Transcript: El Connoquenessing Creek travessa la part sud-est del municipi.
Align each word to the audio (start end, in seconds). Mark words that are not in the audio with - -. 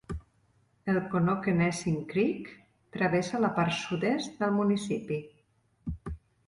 El 0.93 0.97
Connoquenessing 1.11 1.99
Creek 2.13 2.49
travessa 2.99 3.43
la 3.45 3.53
part 3.61 3.79
sud-est 3.83 4.43
del 4.43 4.59
municipi. 4.61 5.23